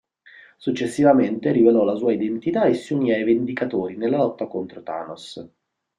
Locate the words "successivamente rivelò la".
0.57-1.93